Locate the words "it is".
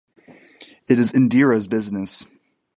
0.87-1.11